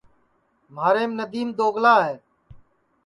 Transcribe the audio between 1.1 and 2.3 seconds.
ندیم دوگلا ہے